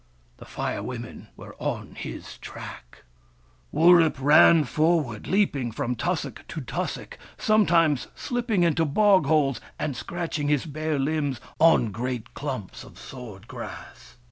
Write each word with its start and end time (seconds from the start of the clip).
The 0.37 0.45
Fire 0.45 0.81
Women 0.81 1.27
were 1.37 1.55
on 1.59 1.93
his 1.93 2.39
track. 2.39 3.03
Wurip 3.71 4.15
ran 4.19 4.63
forward, 4.63 5.27
leaping 5.27 5.71
from 5.71 5.93
tussock 5.93 6.43
to 6.47 6.59
tus 6.61 6.93
sock, 6.93 7.19
sometimes 7.37 8.07
slipping 8.15 8.63
into 8.63 8.83
bog 8.83 9.27
holes, 9.27 9.61
and 9.77 9.95
scratch 9.95 10.39
ing 10.39 10.47
his 10.47 10.65
bare 10.65 10.97
limbs 10.97 11.39
on 11.59 11.91
great 11.91 12.33
chimps 12.33 12.83
of 12.83 12.97
sword 12.97 13.47
grass. 13.47 14.17